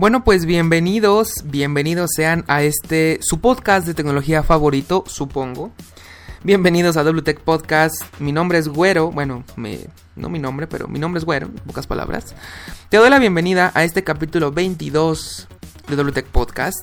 [0.00, 5.72] Bueno, pues bienvenidos, bienvenidos sean a este su podcast de tecnología favorito, supongo.
[6.42, 8.04] Bienvenidos a WTech Podcast.
[8.18, 9.10] Mi nombre es Güero.
[9.10, 9.80] Bueno, me,
[10.16, 12.34] no mi nombre, pero mi nombre es Güero, en pocas palabras.
[12.88, 15.48] Te doy la bienvenida a este capítulo 22
[15.88, 16.78] de WTech Podcast.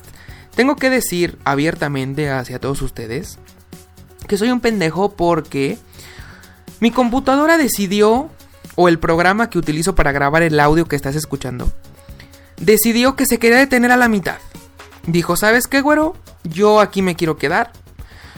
[0.54, 3.40] Tengo que decir abiertamente hacia todos ustedes
[4.28, 5.76] que soy un pendejo porque
[6.78, 8.30] mi computadora decidió,
[8.76, 11.72] o el programa que utilizo para grabar el audio que estás escuchando,
[12.60, 14.38] decidió que se quería detener a la mitad.
[15.06, 16.16] Dijo, ¿sabes qué, güero?
[16.44, 17.72] Yo aquí me quiero quedar.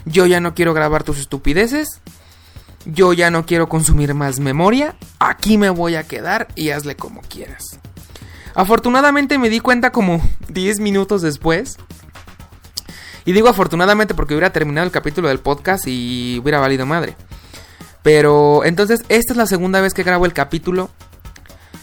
[0.04, 2.00] Yo ya no quiero grabar tus estupideces.
[2.84, 4.96] Yo ya no quiero consumir más memoria.
[5.18, 7.78] Aquí me voy a quedar y hazle como quieras.
[8.54, 11.76] Afortunadamente me di cuenta como 10 minutos después.
[13.24, 17.16] Y digo afortunadamente porque hubiera terminado el capítulo del podcast y hubiera valido madre.
[18.02, 20.90] Pero entonces esta es la segunda vez que grabo el capítulo.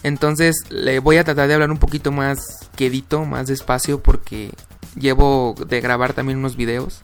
[0.04, 4.52] Entonces le voy a tratar de hablar un poquito más quedito, más despacio porque
[4.96, 7.02] llevo de grabar también unos videos.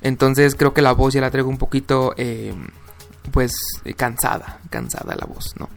[0.00, 2.54] Entonces creo que la voz ya la traigo un poquito, eh,
[3.30, 3.54] pues,
[3.96, 5.68] cansada, cansada la voz, ¿no?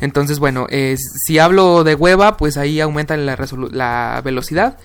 [0.00, 3.36] Entonces, bueno, si hablo de hueva, pues ahí aumenta la,
[3.72, 4.78] la velocidad.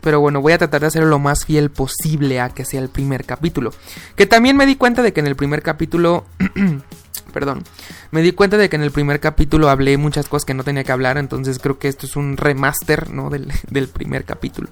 [0.00, 2.88] Pero bueno, voy a tratar de hacerlo lo más fiel posible a que sea el
[2.88, 3.72] primer capítulo.
[4.16, 6.26] Que también me di cuenta de que en el primer capítulo...
[7.32, 7.64] perdón.
[8.10, 10.84] Me di cuenta de que en el primer capítulo hablé muchas cosas que no tenía
[10.84, 11.18] que hablar.
[11.18, 13.30] Entonces creo que esto es un remaster, ¿no?
[13.30, 13.52] Del,
[13.92, 14.68] primer capítulo.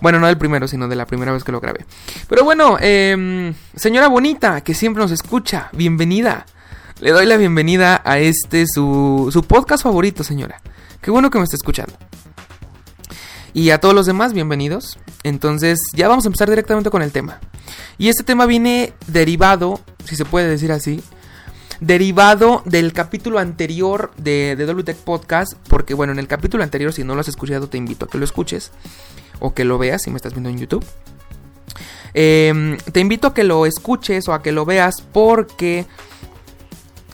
[0.00, 1.86] Bueno, no del primero, sino de la primera vez que lo grabé.
[2.28, 6.46] Pero bueno, eh, señora bonita, que siempre nos escucha, bienvenida.
[7.00, 10.60] Le doy la bienvenida a este, su, su podcast favorito, señora.
[11.00, 11.94] Qué bueno que me está escuchando.
[13.52, 14.98] Y a todos los demás, bienvenidos.
[15.22, 17.40] Entonces, ya vamos a empezar directamente con el tema.
[17.98, 21.02] Y este tema viene derivado, si se puede decir así,
[21.80, 25.54] derivado del capítulo anterior de, de WTech Podcast.
[25.68, 28.18] Porque, bueno, en el capítulo anterior, si no lo has escuchado, te invito a que
[28.18, 28.70] lo escuches.
[29.40, 30.84] O que lo veas si me estás viendo en YouTube.
[32.14, 35.84] Eh, te invito a que lo escuches o a que lo veas porque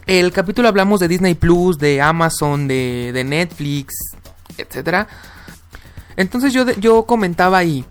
[0.07, 3.95] el capítulo hablamos de Disney Plus, de Amazon, de, de Netflix,
[4.59, 5.07] etc.
[6.17, 7.85] Entonces yo, yo comentaba ahí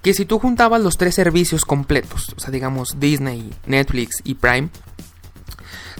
[0.00, 4.68] que si tú juntabas los tres servicios completos, o sea, digamos Disney, Netflix y Prime,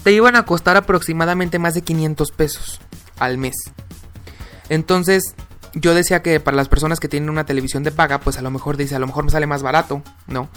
[0.04, 2.80] te iban a costar aproximadamente más de 500 pesos
[3.18, 3.54] al mes.
[4.68, 5.34] Entonces,
[5.74, 8.50] yo decía que para las personas que tienen una televisión de paga, pues a lo
[8.50, 10.48] mejor dice, a lo mejor me sale más barato, ¿no?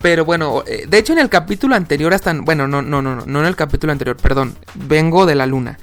[0.00, 2.32] Pero bueno, eh, de hecho en el capítulo anterior hasta...
[2.34, 4.54] Bueno, no, no, no, no, no en el capítulo anterior, perdón.
[4.74, 5.78] Vengo de la luna.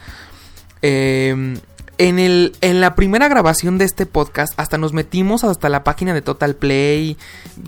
[0.84, 1.58] Eh,
[1.98, 6.14] en, el, en la primera grabación de este podcast hasta nos metimos hasta la página
[6.14, 7.18] de Total Play,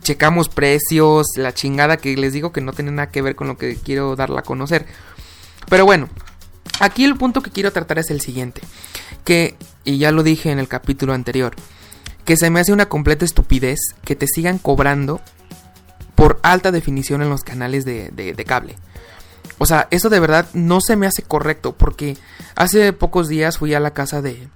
[0.01, 3.57] checamos precios, la chingada que les digo que no tiene nada que ver con lo
[3.57, 4.85] que quiero darla a conocer.
[5.69, 6.09] Pero bueno,
[6.79, 8.61] aquí el punto que quiero tratar es el siguiente.
[9.23, 11.55] Que, y ya lo dije en el capítulo anterior,
[12.25, 15.21] que se me hace una completa estupidez que te sigan cobrando
[16.15, 18.75] por alta definición en los canales de, de, cable.
[19.57, 22.17] O sea, eso de verdad no se me hace correcto porque
[22.55, 24.47] hace pocos días fui a la casa de,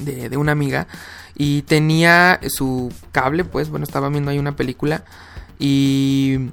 [0.00, 0.86] de, de una amiga
[1.34, 5.04] y tenía su cable, pues bueno, estaba viendo ahí una película
[5.58, 6.50] y,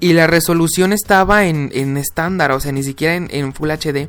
[0.00, 4.08] y la resolución estaba en, en estándar, o sea, ni siquiera en, en Full HD.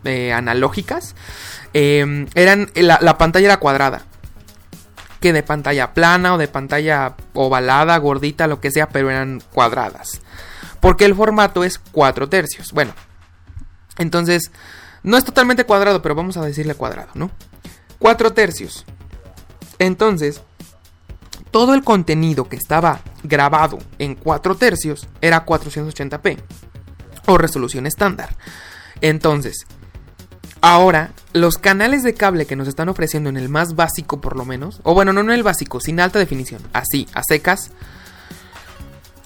[0.05, 1.15] eh, analógicas,
[1.75, 4.03] eh, eran, la, pantalla era cuadrada.
[5.21, 10.21] Que de pantalla plana o de pantalla ovalada, gordita, lo que sea, pero eran cuadradas.
[10.83, 12.73] Porque el formato es 4 tercios.
[12.73, 12.93] Bueno,
[13.99, 14.51] entonces,
[15.05, 17.31] no es totalmente cuadrado, pero vamos a decirle cuadrado, ¿no?
[18.01, 18.85] 4 tercios.
[19.79, 20.43] Entonces,
[21.53, 26.43] todo el contenido que estaba grabado en 4 tercios era 480p
[27.27, 28.37] o resolución estándar.
[29.01, 29.67] Entonces,
[30.63, 34.45] ahora los canales de cable que nos están ofreciendo en el más básico por lo
[34.45, 37.71] menos, o bueno, no en el básico, sin alta definición, así, a secas,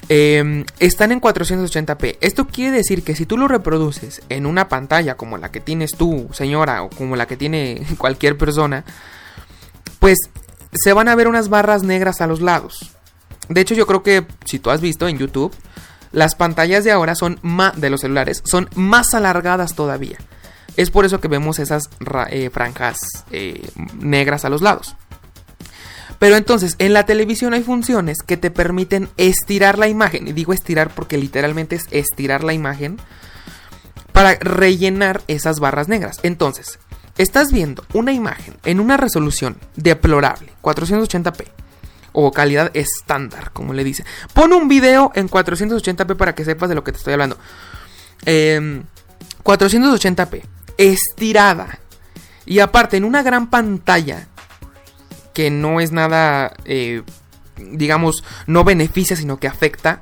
[0.08, 2.18] em, están en 480p.
[2.20, 5.92] Esto quiere decir que si tú lo reproduces en una pantalla como la que tienes
[5.92, 8.84] tú, señora, o como la que tiene cualquier persona,
[9.98, 10.18] pues
[10.72, 12.92] se van a ver unas barras negras a los lados.
[13.48, 15.54] De hecho, yo creo que si tú has visto en YouTube,
[16.12, 20.18] las pantallas de ahora son más de los celulares son más alargadas todavía.
[20.76, 21.90] Es por eso que vemos esas
[22.30, 22.98] eh, franjas
[23.30, 23.68] eh,
[23.98, 24.96] negras a los lados.
[26.18, 30.28] Pero entonces, en la televisión hay funciones que te permiten estirar la imagen.
[30.28, 32.98] Y digo estirar porque literalmente es estirar la imagen
[34.12, 36.18] para rellenar esas barras negras.
[36.22, 36.78] Entonces,
[37.18, 41.44] estás viendo una imagen en una resolución deplorable, 480p
[42.12, 44.04] o calidad estándar, como le dice.
[44.32, 47.36] Pon un video en 480p para que sepas de lo que te estoy hablando.
[48.24, 50.42] 480p, em,
[50.78, 51.78] estirada.
[52.46, 54.28] Y aparte, en una gran pantalla,
[55.36, 57.02] que no es nada, eh,
[57.58, 60.00] digamos, no beneficia, sino que afecta.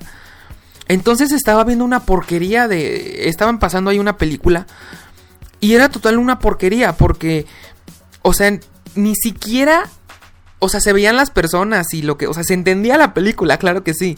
[0.87, 3.29] Entonces estaba viendo una porquería de...
[3.29, 4.69] Estaban pasando ahí una película.
[5.59, 7.47] Y era total una porquería, porque...
[8.23, 8.57] O sea,
[8.95, 9.91] ni siquiera
[10.61, 13.59] o sea, se veían las personas y lo que, o sea, se entendía la película,
[13.59, 14.17] claro que sí.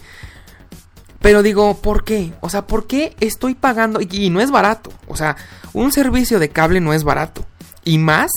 [1.21, 2.35] Pero digo, ¿por qué?
[2.41, 4.01] O sea, ¿por qué estoy pagando?
[4.01, 4.93] Y, no es barato.
[5.09, 5.37] O sea,
[5.73, 7.47] un servicio de cable no es barato.
[7.87, 8.33] Y más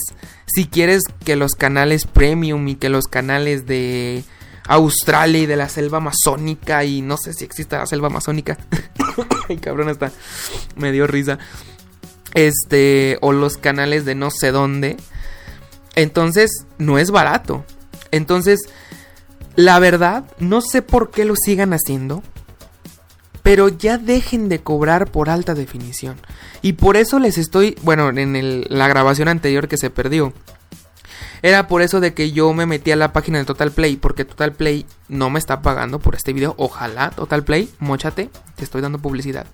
[0.46, 4.22] si quieres que los canales premium y que los canales de
[4.68, 8.56] Australia y de la selva amazónica y no sé si existe la selva amazónica.
[9.48, 10.12] Ay, cabrón, está.
[10.76, 11.38] Me dio risa.
[12.34, 14.96] Este, o los canales de no sé dónde.
[15.96, 17.64] Entonces, no es barato.
[18.12, 18.60] Entonces,
[19.56, 22.22] la verdad, no sé por qué lo sigan haciendo,
[23.50, 26.14] pero ya dejen de cobrar por alta definición.
[26.62, 30.32] Y por eso les estoy, bueno, en la grabación anterior que se perdió,
[31.42, 34.24] era por eso de que yo me metí a la página de Total Play, porque
[34.24, 36.54] Total Play no me está pagando por este video.
[36.58, 39.46] Ojalá, Total Play, mochate, te estoy dando publicidad.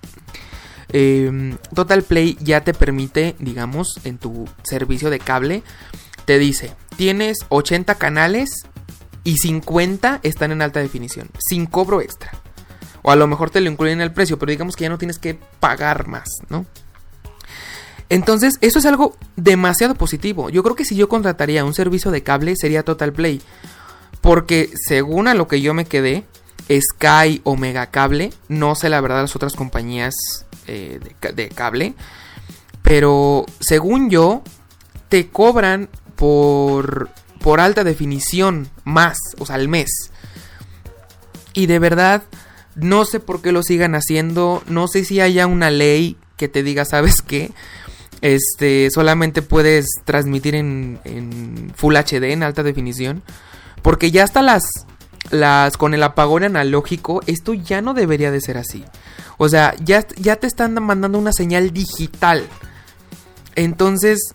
[0.90, 5.62] Em, Total Play ya te permite, digamos, en tu servicio de cable,
[6.26, 8.50] te dice, tienes 80 canales
[9.24, 12.45] y 50 están en alta definición, sin cobro extra.
[13.06, 14.98] O a lo mejor te lo incluyen en el precio, pero digamos que ya no
[14.98, 16.66] tienes que pagar más, ¿no?
[18.08, 20.50] Entonces, eso es algo demasiado positivo.
[20.50, 23.40] Yo creo que si yo contrataría un servicio de cable sería Total Play.
[24.20, 26.24] Porque según a lo que yo me quedé,
[26.68, 30.16] Sky o Megacable, no sé la verdad las otras compañías
[30.66, 31.94] eh, de, de cable,
[32.82, 34.42] pero según yo,
[35.08, 37.10] te cobran por,
[37.40, 40.10] por alta definición más, o sea, al mes.
[41.54, 42.24] Y de verdad,
[42.76, 46.62] no sé por qué lo sigan haciendo, no sé si haya una ley que te
[46.62, 47.50] diga, ¿sabes qué?
[48.20, 53.22] Este, solamente puedes transmitir en, Full HD, en alta definición.
[53.82, 54.86] Porque ya hasta las,
[55.30, 58.84] las, con el apagón analógico, esto ya no debería de ser así.
[59.38, 62.46] O sea, ya, ya te están mandando una señal digital.
[63.54, 64.34] Entonces,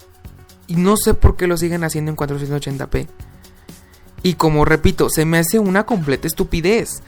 [0.67, 3.07] no sé por qué lo siguen haciendo en 480p.
[4.23, 7.01] Y como repito, se me hace una completa estupidez.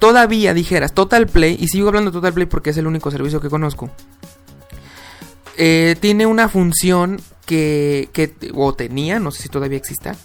[0.00, 3.40] Todavía dijeras Total Play, y sigo hablando de Total Play porque es el único servicio
[3.40, 3.90] que conozco.
[5.58, 10.16] Eh, tiene una función que, que, o tenía, no sé si todavía exista,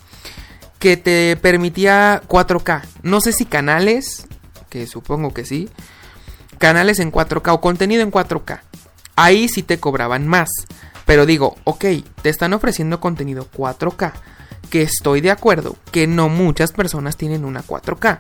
[0.80, 2.84] que te permitía 4K.
[3.04, 4.28] No sé si canales,
[4.70, 5.68] que supongo que sí,
[6.58, 8.62] canales en 4K o contenido en 4K.
[9.18, 10.50] Ahí sí te cobraban más.
[11.06, 11.86] Pero digo, ok,
[12.22, 14.14] te están ofreciendo contenido 4K,
[14.70, 18.20] que estoy de acuerdo que no muchas personas tienen una 4K.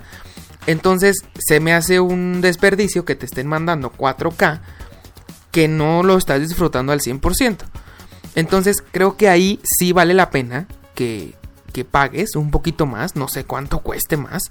[0.67, 4.61] Entonces se me hace un desperdicio que te estén mandando 4K
[5.51, 7.57] que no lo estás disfrutando al 100%.
[8.35, 11.35] Entonces creo que ahí sí vale la pena que,
[11.71, 14.43] que pagues un poquito más, no sé cuánto cueste más,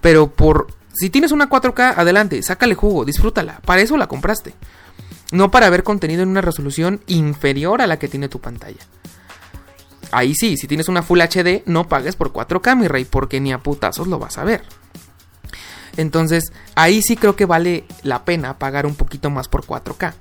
[0.00, 0.68] pero por...
[0.94, 4.54] Si tienes una 4K, adelante, sácale jugo, disfrútala, para eso la compraste
[5.32, 8.80] no para ver contenido en una resolución inferior a la que tiene tu pantalla.
[10.12, 13.50] Ahí sí, si tienes una Full HD, no pagues por 4K, mi rey, porque ni
[13.50, 14.62] a putazos lo vas a ver.
[15.96, 20.14] Entonces, ahí sí creo que vale la pena pagar un poquito más por 4K.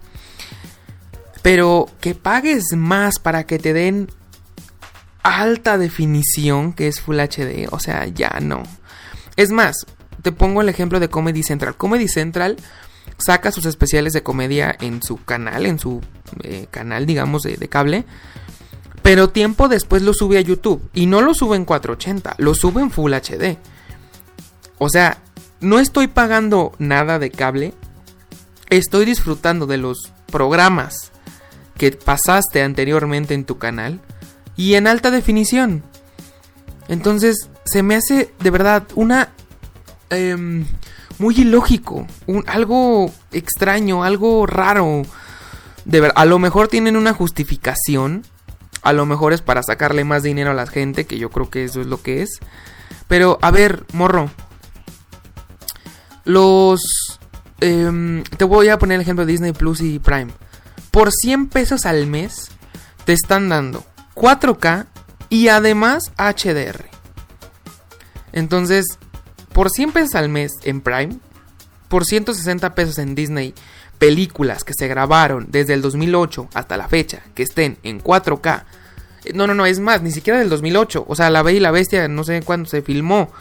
[1.42, 4.10] Pero que pagues más para que te den
[5.24, 8.64] alta definición, que es Full HD, o sea, ya no.
[9.36, 9.86] Es más,
[10.22, 11.76] te pongo el ejemplo de Comedy Central.
[11.76, 12.58] Comedy Central
[13.18, 16.02] saca sus especiales de comedia en su canal, en su
[16.44, 18.06] eh, canal, digamos, de, cable.
[19.02, 20.82] Pero tiempo después lo sube a YouTube.
[20.94, 23.58] Y no lo sube en 480, lo sube en Full HD.
[24.78, 25.18] O sea,
[25.62, 27.74] no estoy pagando nada de cable.
[28.70, 31.12] Estoy disfrutando de los programas
[31.78, 34.00] que pasaste anteriormente en tu canal
[34.56, 35.84] y en alta definición.
[36.88, 39.30] Entonces, se me hace de verdad una...
[40.10, 40.66] Em,
[41.22, 45.04] muy ilógico, un, algo extraño, algo raro.
[45.86, 48.24] De ver, a lo mejor tienen una justificación,
[48.82, 51.64] a lo mejor es para sacarle más dinero a la gente, que yo creo que
[51.64, 52.40] eso es lo que es.
[53.08, 54.32] Pero, a ver, morro.
[56.26, 56.82] Los...
[57.60, 60.32] Em, te voy a poner el ejemplo de Disney Plus y Prime.
[60.90, 62.50] Por 100 pesos al mes
[63.06, 63.86] te están dando
[64.16, 64.88] 4K
[65.30, 66.86] y además HDR.
[68.34, 68.86] Entonces,
[69.54, 71.18] por 100 pesos al mes en Prime,
[71.88, 73.54] por 160 pesos en Disney,
[73.98, 78.64] películas que se grabaron desde el 2008 hasta la fecha, que estén en 4K.
[79.26, 81.06] Eh, no, no, no, es más, ni siquiera del 2008.
[81.08, 83.32] O sea, La Bella y la Bestia, no sé cuándo se filmó.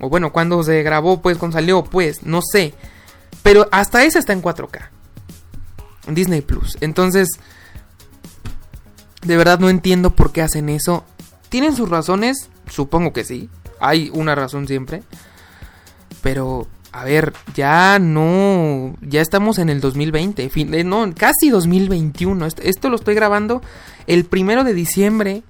[0.00, 2.74] O bueno, cuándo se grabó, pues, cuando salió, pues, no sé.
[3.42, 4.90] Pero hasta esa está en 4K.
[6.08, 6.76] Disney Plus.
[6.80, 7.28] Entonces,
[9.22, 11.04] de verdad no entiendo por qué hacen eso.
[11.48, 12.48] ¿Tienen sus razones?
[12.68, 13.48] Supongo que sí.
[13.80, 15.02] Hay una razón siempre.
[16.22, 22.46] Pero, a ver, ya no, ya estamos en el 2020, fin, eh, no, casi 2021.
[22.46, 23.62] Esto, esto lo estoy grabando
[24.06, 25.42] el primero de diciembre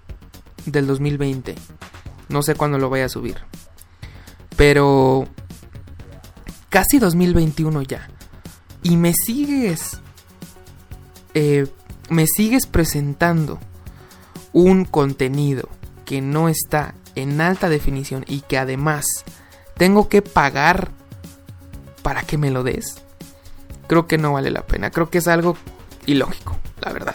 [0.66, 1.54] del 2020.
[2.28, 3.37] No sé cuándo lo vaya a subir.
[4.61, 5.26] Pero
[6.69, 8.11] casi 2021 ya.
[8.83, 10.02] Y me sigues.
[11.33, 11.67] Eh,
[12.11, 13.59] me sigues presentando
[14.52, 15.67] un contenido
[16.05, 19.07] que no está en alta definición y que además
[19.79, 20.90] tengo que pagar
[22.02, 23.00] para que me lo des.
[23.87, 24.90] Creo que no vale la pena.
[24.90, 25.57] Creo que es algo
[26.05, 27.14] ilógico, la verdad.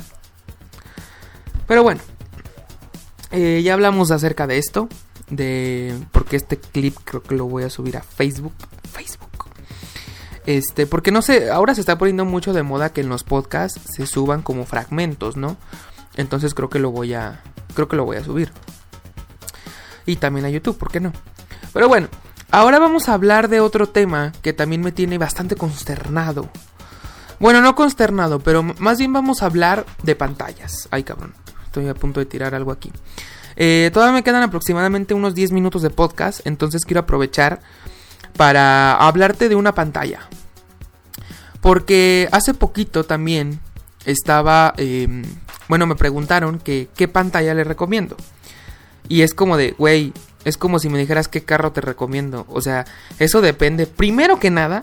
[1.67, 2.01] Pero bueno,
[3.29, 4.89] eh, ya hablamos acerca de esto.
[5.29, 5.97] De.
[6.11, 8.53] Porque este clip creo que lo voy a subir a Facebook.
[8.91, 9.29] Facebook.
[10.45, 13.81] Este, porque no sé, ahora se está poniendo mucho de moda que en los podcasts
[13.95, 15.57] se suban como fragmentos, ¿no?
[16.15, 17.41] Entonces creo que lo voy a.
[17.73, 18.51] Creo que lo voy a subir.
[20.05, 21.11] Y también a YouTube, ¿por qué no?
[21.73, 22.07] Pero bueno,
[22.55, 26.49] Ahora vamos a hablar de otro tema que también me tiene bastante consternado.
[27.37, 30.87] Bueno, no consternado, pero más bien vamos a hablar de pantallas.
[30.89, 31.33] Ay, cabrón.
[31.65, 32.93] Estoy a punto de tirar algo aquí.
[33.55, 37.61] Eh, todavía me quedan aproximadamente unos 10 minutos de podcast, entonces quiero aprovechar
[38.37, 40.21] para hablarte de una pantalla.
[41.61, 43.59] Porque hace poquito también
[44.05, 44.73] estaba...
[44.77, 45.23] Em,
[45.67, 48.15] bueno, me preguntaron que qué pantalla le recomiendo.
[49.07, 52.45] Y es como de, güey, es como si me dijeras qué carro te recomiendo.
[52.49, 52.85] O sea,
[53.17, 53.87] eso depende.
[53.87, 54.81] Primero que nada,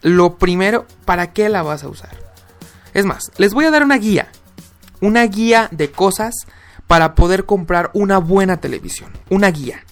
[0.00, 2.16] lo primero, ¿para qué la vas a usar?
[2.94, 4.28] Es más, les voy a dar una guía.
[5.00, 6.34] Una guía de cosas
[6.94, 9.10] para poder comprar una buena televisión.
[9.28, 9.82] Una guía.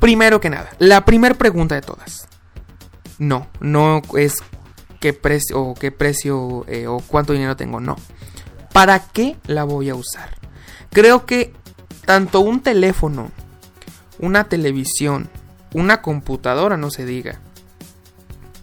[0.00, 2.28] Primero que nada, la primera pregunta de todas.
[3.18, 4.36] No, no es
[5.00, 7.78] qué precio o qué precio eh, o cuánto dinero tengo.
[7.78, 7.96] No.
[8.72, 10.30] ¿Para qué la voy a usar?
[10.88, 11.52] Creo que
[12.06, 13.30] tanto un teléfono
[14.18, 15.28] una televisión,
[15.74, 17.38] una computadora, no se diga,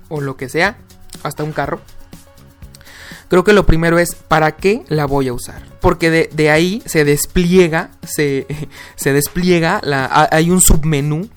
[0.10, 0.78] o lo que sea,
[1.22, 1.80] hasta un carro.
[3.32, 5.64] Creo que lo primero es, ¿para qué la voy a usar?
[5.80, 8.46] Porque de, ahí se despliega, se,
[8.98, 9.80] se despliega,
[10.30, 11.30] hay un submenú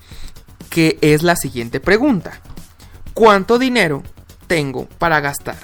[0.69, 2.41] que es la siguiente pregunta.
[3.13, 4.03] ¿Cuánto dinero
[4.47, 5.55] tengo para gastar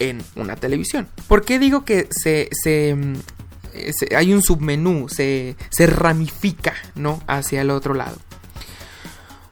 [0.00, 1.08] en una televisión?
[1.28, 2.94] ¿Por qué digo que se, se,
[4.14, 7.22] hay un submenú, se, se ramifica, ¿no?
[7.26, 8.18] Hacia el otro lado.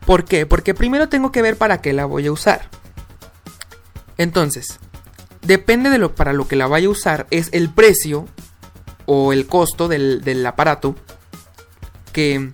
[0.04, 0.44] ¿Por qué?
[0.44, 2.68] Porque primero tengo que ver para qué la voy a usar.
[4.18, 4.78] Entonces,
[5.42, 8.26] depende de lo para lo que la vaya a usar, es el precio
[9.06, 10.96] o el costo del, del aparato
[12.12, 12.50] que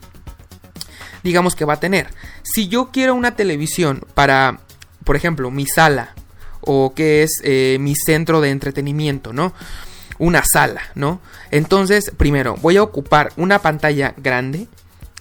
[1.23, 2.09] digamos que va a tener.
[2.42, 4.61] Si yo quiero una televisión para,
[5.04, 6.14] por ejemplo, mi sala
[6.61, 9.52] o que es eh, mi centro de entretenimiento, ¿no?
[10.18, 11.21] una sala, ¿no?
[11.50, 14.66] Entonces, primero, voy a ocupar una pantalla grande,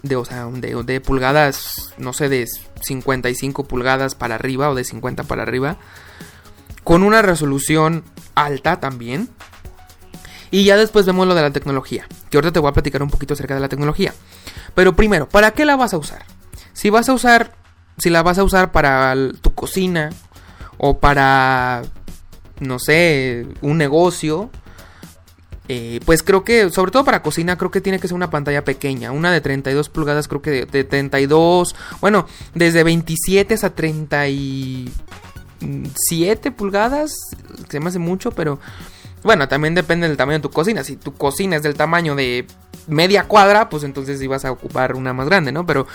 [0.02, 2.48] de, o sea, de, pulgadas, no sé, de
[2.82, 5.78] 55 pulgadas para arriba o de 50 para arriba,
[6.88, 9.28] con una resolución alta también.
[10.52, 13.10] Y ya después vemos lo de la tecnología, que ahorita te voy a platicar un
[13.10, 14.14] poquito acerca de la tecnología.
[14.74, 16.24] Pero primero, ¿para qué la vas a usar?
[16.72, 17.58] Si vas a usar,
[17.98, 20.12] si la vas a usar para tu cocina
[20.78, 21.82] o para,
[22.62, 24.50] no sé, un negocio,
[25.68, 28.64] eh, pues creo que, sobre todo para cocina, creo que tiene que ser una pantalla
[28.64, 29.12] pequeña.
[29.12, 31.76] Una de 32 pulgadas, creo que de, 32.
[32.00, 33.76] Bueno, desde 27 a
[35.60, 37.18] 37 pulgadas.
[37.70, 38.60] Se me hace mucho, pero
[39.24, 40.84] Bueno, también depende del tamaño de tu cocina.
[40.84, 42.46] Si tu cocina es del tamaño de
[42.88, 45.66] media cuadra, pues entonces ibas a ocupar una más grande, ¿no?
[45.66, 45.88] Pero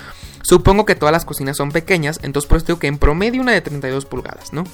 [0.43, 3.53] supongo que todas las cocinas son pequeñas, entonces por eso digo que en promedio una
[3.53, 4.65] de 32 pulgadas, ¿no?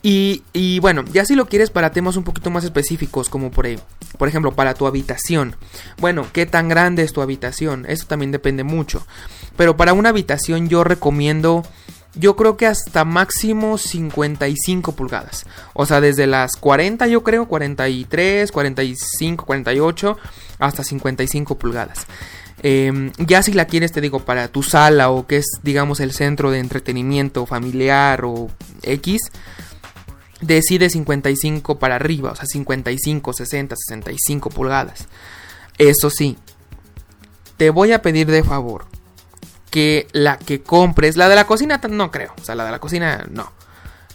[0.00, 3.66] Y, bueno, ya si lo quieres para temas un poquito más específicos, como por,
[4.16, 5.56] por ejemplo para tu habitación.
[5.98, 7.84] Bueno, ¿qué tan grande es tu habitación?
[7.86, 9.06] Eso también depende mucho.
[9.56, 11.62] Pero para una habitación yo recomiendo,
[12.14, 15.46] yo creo que hasta máximo 55 pulgadas.
[15.74, 20.18] O sea, desde las 40 yo creo, 43, 45, 48,
[20.58, 22.06] hasta 55 pulgadas.
[22.62, 26.12] Em, ya si la quieres, te digo, para tu sala o que es, digamos, el
[26.12, 28.48] centro de entretenimiento familiar o
[28.82, 29.30] X
[30.40, 35.06] decide 55 para arriba, o sea, 55, 60, 65 pulgadas.
[35.78, 36.36] Eso sí,
[37.56, 38.86] te voy a pedir de favor
[39.70, 42.78] que la que compres, la de la cocina no creo, o sea, la de la
[42.78, 43.52] cocina no.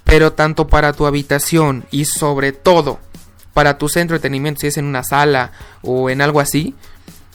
[0.03, 3.00] Pero tanto para tu habitación y sobre todo
[3.53, 6.75] para tu centro de entretenimiento, si es en una sala o en algo así,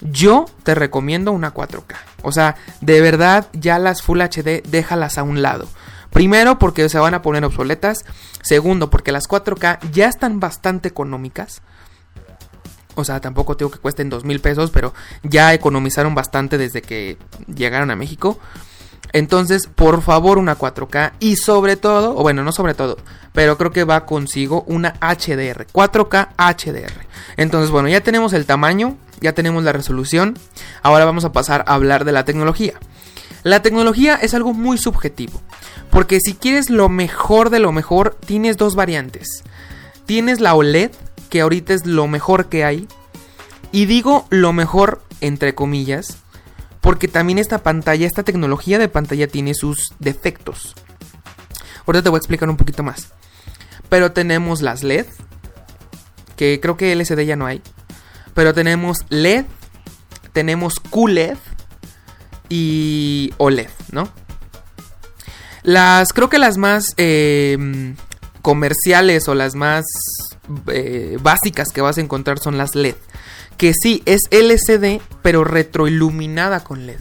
[0.00, 1.96] yo te recomiendo una 4K.
[2.22, 5.68] O sea, de verdad ya las Full HD déjalas a un lado.
[6.10, 8.04] Primero porque se van a poner obsoletas.
[8.42, 11.62] Segundo porque las 4K ya están bastante económicas.
[13.00, 17.16] O sea, tampoco tengo que cuesten dos mil pesos, pero ya economizaron bastante desde que
[17.46, 18.38] llegaron a México.
[19.12, 22.98] Entonces, por favor, una 4K y sobre todo, o bueno, no sobre todo,
[23.32, 27.06] pero creo que va consigo una HDR, 4K HDR.
[27.36, 30.36] Entonces, bueno, ya tenemos el tamaño, ya tenemos la resolución.
[30.82, 32.74] Ahora vamos a pasar a hablar de la tecnología.
[33.44, 35.40] La tecnología es algo muy subjetivo.
[35.90, 39.42] Porque si quieres lo mejor de lo mejor, tienes dos variantes.
[40.04, 40.90] Tienes la OLED,
[41.28, 42.88] que ahorita es lo mejor que hay.
[43.70, 46.18] Y digo lo mejor entre comillas,
[46.80, 50.74] porque también esta pantalla, esta tecnología de pantalla tiene sus defectos.
[51.86, 53.12] Ahorita te voy a explicar un poquito más.
[53.88, 55.06] Pero tenemos las LED,
[56.36, 57.62] que creo que LCD ya no hay.
[58.34, 59.46] Pero tenemos LED,
[60.32, 61.38] tenemos QLED
[62.48, 64.08] y OLED, ¿no?
[65.62, 67.96] Las, creo que las más em,
[68.42, 69.84] comerciales o las más
[70.68, 72.96] eh, básicas que vas a encontrar son las LED.
[73.56, 77.00] Que sí, es LCD, pero retroiluminada con LED.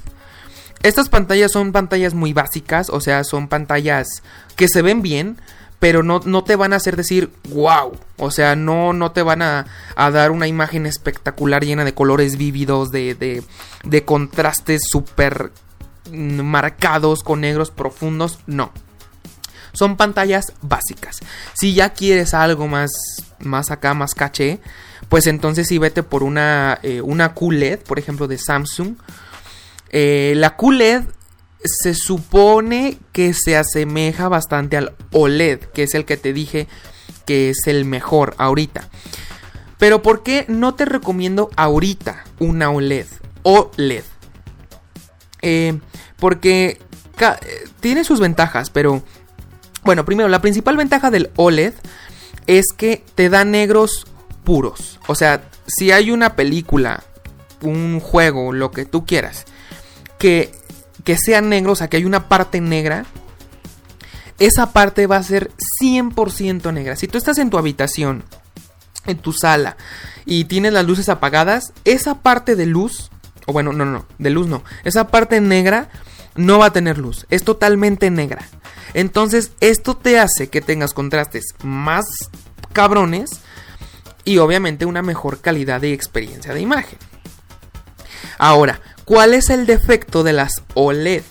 [0.83, 4.07] Estas pantallas son pantallas muy básicas, o sea, son pantallas
[4.55, 5.37] que se ven bien,
[5.79, 7.97] pero no, no te van a hacer decir wow.
[8.17, 12.91] O sea, no, no te van a, dar una imagen espectacular llena de colores vívidos,
[12.91, 13.43] de, de,
[13.83, 15.51] de contrastes súper
[16.11, 18.71] marcados con negros profundos, no.
[19.77, 21.19] Son pantallas básicas.
[21.53, 22.89] Si ya quieres algo más,
[23.39, 24.59] más acá, más caché,
[25.07, 28.95] pues entonces sí vete por una, eh, una QLED, por ejemplo, de Samsung.
[29.89, 31.03] Eh, la QLED
[31.63, 36.67] se supone que se asemeja bastante al OLED, que es el que te dije
[37.25, 38.89] que es el mejor ahorita.
[39.77, 43.05] Pero ¿por qué no te recomiendo ahorita una OLED?
[43.43, 44.03] OLED.
[45.41, 45.79] Eh,
[46.17, 46.79] porque
[47.79, 49.03] tiene sus ventajas, pero
[49.83, 51.73] bueno, primero, la principal ventaja del OLED
[52.47, 54.07] es que te da negros
[54.43, 54.99] puros.
[55.07, 57.03] O sea, si hay una película,
[57.61, 59.45] un juego, lo que tú quieras,
[60.17, 60.51] que,
[61.03, 63.05] que sean negros, o sea, que hay una parte negra,
[64.39, 66.95] esa parte va a ser 100% negra.
[66.95, 68.23] Si tú estás en tu habitación,
[69.05, 69.77] en tu sala,
[70.25, 73.09] y tienes las luces apagadas, esa parte de luz,
[73.45, 75.89] o bueno, no, no, de luz no, esa parte negra
[76.37, 78.47] no va a tener luz, es totalmente negra.
[78.93, 82.05] Entonces esto te hace que tengas contrastes más
[82.73, 83.41] cabrones
[84.23, 86.99] y obviamente una mejor calidad de experiencia de imagen.
[88.37, 91.23] Ahora, ¿cuál es el defecto de las OLED?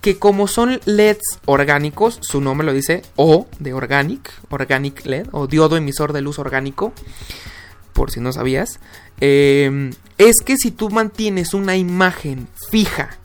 [0.00, 5.46] Que como son LEDs orgánicos, su nombre lo dice O de Organic, Organic LED o
[5.46, 6.92] diodo emisor de luz orgánico,
[7.92, 8.78] por si no sabías,
[9.20, 13.18] eh, es que si tú mantienes una imagen fija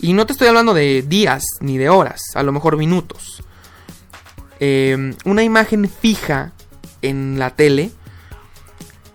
[0.00, 3.42] y no te estoy hablando de días ni de horas, a lo mejor minutos.
[4.60, 6.52] Em, una imagen fija
[7.02, 7.92] en la tele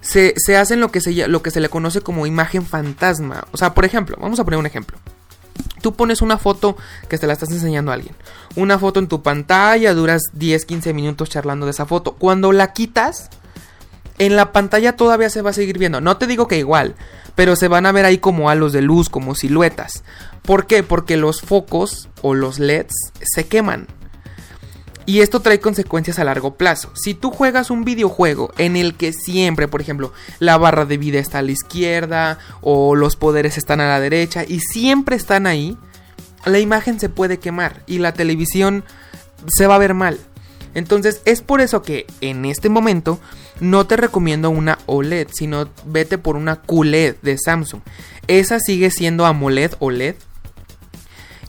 [0.03, 3.45] se, hace en lo que se, lo que se le conoce como imagen fantasma.
[3.51, 4.97] O sea, por ejemplo, vamos a poner un ejemplo.
[5.81, 6.77] Tú pones una foto
[7.09, 8.15] que te la estás enseñando a alguien.
[8.55, 12.13] Una foto en tu pantalla, duras 10, 15 minutos charlando de esa foto.
[12.13, 13.29] Cuando la quitas,
[14.17, 16.01] en la pantalla todavía se va a seguir viendo.
[16.01, 16.95] No te digo que igual,
[17.35, 20.03] pero se van a ver ahí como halos de luz, como siluetas.
[20.41, 20.83] ¿Por qué?
[20.83, 23.87] Porque los focos o los LEDs se queman.
[25.05, 26.91] Y esto trae consecuencias a largo plazo.
[26.95, 31.19] Si tú juegas un videojuego en el que siempre, por ejemplo, la barra de vida
[31.19, 35.77] está a la izquierda o los poderes están a la derecha y siempre están ahí,
[36.45, 38.85] la imagen se puede quemar y la televisión
[39.47, 40.19] se va a ver mal.
[40.73, 43.19] Entonces es por eso que en este momento
[43.59, 47.81] no te recomiendo una OLED, sino vete por una QLED de Samsung.
[48.27, 50.15] Esa sigue siendo AMOLED OLED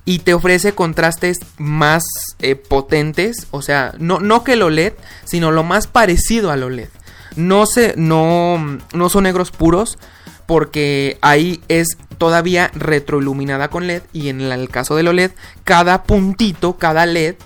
[0.05, 2.05] y te ofrece contrastes más
[2.41, 4.93] eh, potentes, o sea, no, no que el OLED,
[5.25, 6.89] sino lo más parecido al OLED.
[7.37, 9.99] No, se, no, no son negros puros,
[10.47, 15.33] porque ahí es todavía retroiluminada con LED y en el caso del OLED
[15.65, 17.37] cada puntito, cada LED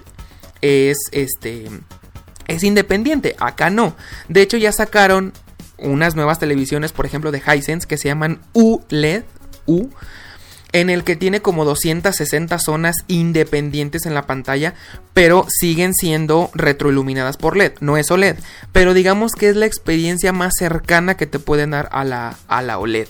[0.63, 1.69] es este
[2.47, 3.95] es independiente, acá no.
[4.29, 5.33] De hecho ya sacaron
[5.77, 9.25] unas nuevas televisiones, por ejemplo de Hisense que se llaman ULED,
[9.67, 9.91] U
[10.73, 14.75] en el que tiene como 260 zonas independientes en la pantalla,
[15.15, 18.37] pero siguen siendo retroiluminadas por LED, no es OLED,
[18.73, 22.63] pero digamos que es la experiencia más cercana que te pueden dar a la, a
[22.63, 23.09] la OLED.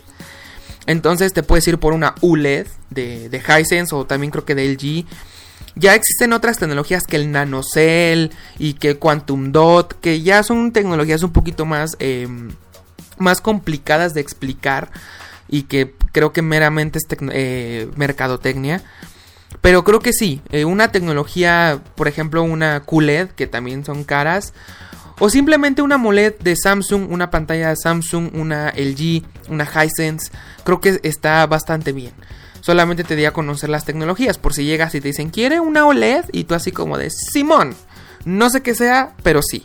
[0.87, 4.73] Entonces te puedes ir por una ULED de, de Hisense o también creo que de
[4.73, 5.07] LG.
[5.79, 11.23] Ya existen otras tecnologías que el NanoCell y que Quantum Dot, que ya son tecnologías
[11.23, 12.51] un poquito más, em,
[13.19, 14.91] más complicadas de explicar
[15.49, 18.83] y que creo que meramente es eh, mercadotecnia.
[19.61, 24.53] Pero creo que sí, eh, una tecnología, por ejemplo, una QLED, que también son caras,
[25.21, 30.31] o simplemente una AMOLED de Samsung, una pantalla de Samsung, una LG, una Hisense,
[30.65, 32.13] creo que está bastante bien.
[32.69, 35.87] Solamente te di a conocer las tecnologías, por si llegas y te dicen, ¿quiere una
[35.87, 36.27] OLED?
[36.33, 37.75] Y tú así como de, Simón,
[38.27, 39.65] no sé qué sea, pero sí.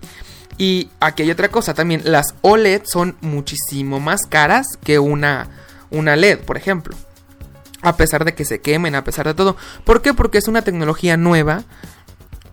[0.57, 5.49] Y aquí hay otra cosa también, las OLED son muchísimo más caras que una
[5.89, 6.95] una LED, por ejemplo.
[7.81, 9.57] A pesar de que se quemen, a pesar de todo.
[9.83, 10.13] ¿Por qué?
[10.13, 11.65] Porque es una tecnología nueva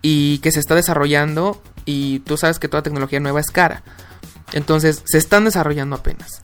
[0.01, 3.83] y que se está desarrollando y tú sabes que toda tecnología nueva es cara.
[4.51, 6.41] Entonces se están desarrollando apenas.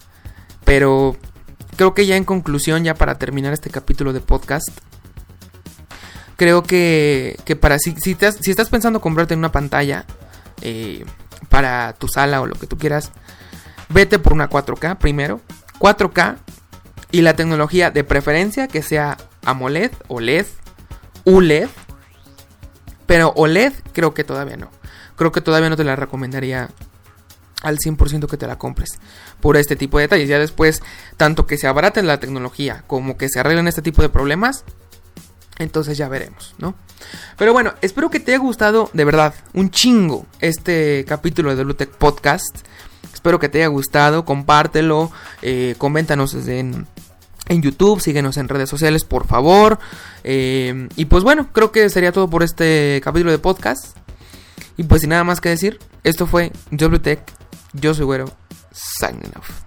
[0.63, 1.17] Pero
[1.77, 4.67] creo que ya en conclusión, ya para terminar este capítulo de podcast,
[6.35, 10.05] creo que, que para si, si, si, estás pensando comprarte una pantalla
[10.61, 11.05] eh,
[11.49, 13.11] para tu sala o lo que tú quieras,
[13.89, 15.39] vete por una 4K primero.
[15.79, 16.37] 4K
[17.11, 20.47] y la tecnología de preferencia que sea AMOLED, OLED,
[21.25, 21.69] ULED.
[23.05, 24.71] Pero OLED creo que todavía no.
[25.15, 26.69] Creo que todavía no te la recomendaría
[27.63, 28.99] al 100% que te la compres
[29.39, 30.29] por este tipo de detalles.
[30.29, 30.81] Ya después,
[31.17, 34.63] tanto que se abarate la tecnología como que se arreglen este tipo de problemas,
[35.59, 36.75] entonces ya veremos, ¿no?
[37.37, 41.89] Pero bueno, espero que te haya gustado de verdad un chingo este capítulo de Lutec
[41.89, 42.55] Podcast.
[43.13, 46.85] Espero que te haya gustado, compártelo, eh, coméntanos en,
[47.47, 49.79] en YouTube, síguenos en redes sociales, por favor.
[50.23, 53.97] Eh, y pues bueno, creo que sería todo por este capítulo de podcast.
[54.77, 57.21] Y pues sin nada más que decir, esto fue WTech,
[57.73, 58.31] yo soy Güero,
[58.71, 59.66] signing off.